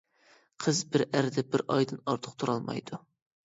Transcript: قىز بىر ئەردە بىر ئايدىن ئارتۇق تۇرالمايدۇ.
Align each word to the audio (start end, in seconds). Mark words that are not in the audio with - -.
قىز 0.65 0.79
بىر 0.95 1.03
ئەردە 1.11 1.45
بىر 1.57 1.65
ئايدىن 1.77 2.03
ئارتۇق 2.09 2.37
تۇرالمايدۇ. 2.41 3.05